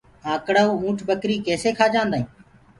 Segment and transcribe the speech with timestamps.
[0.33, 2.25] آنڪڙآئو اُنٺ ٻڪري ڪيسي کآ جآندآئين